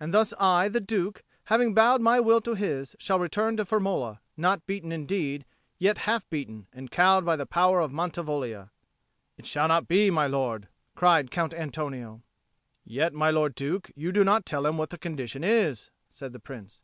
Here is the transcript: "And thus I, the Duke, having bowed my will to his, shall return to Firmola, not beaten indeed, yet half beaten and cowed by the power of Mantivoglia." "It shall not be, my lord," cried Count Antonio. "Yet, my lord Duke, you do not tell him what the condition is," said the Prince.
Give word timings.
"And 0.00 0.14
thus 0.14 0.32
I, 0.40 0.68
the 0.70 0.80
Duke, 0.80 1.22
having 1.44 1.74
bowed 1.74 2.00
my 2.00 2.20
will 2.20 2.40
to 2.40 2.54
his, 2.54 2.96
shall 2.98 3.18
return 3.18 3.58
to 3.58 3.66
Firmola, 3.66 4.20
not 4.34 4.64
beaten 4.66 4.90
indeed, 4.92 5.44
yet 5.78 5.98
half 6.08 6.26
beaten 6.30 6.68
and 6.72 6.90
cowed 6.90 7.26
by 7.26 7.36
the 7.36 7.44
power 7.44 7.80
of 7.80 7.92
Mantivoglia." 7.92 8.70
"It 9.36 9.44
shall 9.44 9.68
not 9.68 9.88
be, 9.88 10.10
my 10.10 10.26
lord," 10.26 10.68
cried 10.94 11.30
Count 11.30 11.52
Antonio. 11.52 12.22
"Yet, 12.82 13.12
my 13.12 13.30
lord 13.30 13.54
Duke, 13.54 13.92
you 13.94 14.10
do 14.10 14.24
not 14.24 14.46
tell 14.46 14.64
him 14.64 14.78
what 14.78 14.88
the 14.88 14.96
condition 14.96 15.44
is," 15.44 15.90
said 16.10 16.32
the 16.32 16.40
Prince. 16.40 16.80